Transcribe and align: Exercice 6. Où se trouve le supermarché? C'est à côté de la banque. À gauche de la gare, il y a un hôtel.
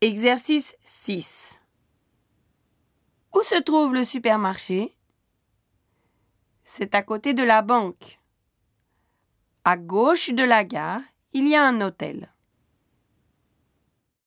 Exercice 0.00 0.76
6. 0.84 1.60
Où 3.34 3.42
se 3.42 3.60
trouve 3.60 3.94
le 3.94 4.04
supermarché? 4.04 4.94
C'est 6.62 6.94
à 6.94 7.02
côté 7.02 7.34
de 7.34 7.42
la 7.42 7.62
banque. 7.62 8.20
À 9.64 9.76
gauche 9.76 10.30
de 10.30 10.44
la 10.44 10.62
gare, 10.62 11.00
il 11.32 11.48
y 11.48 11.56
a 11.56 11.64
un 11.64 11.80
hôtel. 11.80 12.32